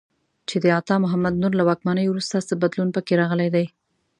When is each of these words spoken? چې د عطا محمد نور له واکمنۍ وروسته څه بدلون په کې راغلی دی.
چې 0.49 0.55
د 0.63 0.65
عطا 0.79 0.95
محمد 1.03 1.33
نور 1.41 1.53
له 1.59 1.63
واکمنۍ 1.69 2.05
وروسته 2.09 2.45
څه 2.47 2.53
بدلون 2.63 2.89
په 2.93 3.01
کې 3.05 3.19
راغلی 3.21 3.49
دی. 3.55 3.65